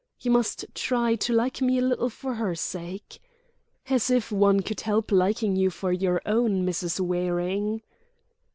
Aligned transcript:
"You 0.19 0.31
must 0.31 0.65
try 0.73 1.13
to 1.17 1.31
like 1.31 1.61
me 1.61 1.77
a 1.77 1.81
little 1.83 2.09
for 2.09 2.33
her 2.33 2.55
sake—" 2.55 3.21
"As 3.87 4.09
if 4.09 4.31
one 4.31 4.61
could 4.61 4.81
help 4.81 5.11
liking 5.11 5.55
you 5.55 5.69
for 5.69 5.91
your 5.91 6.23
own, 6.25 6.65
Mrs. 6.65 6.99
Waring!" 6.99 7.83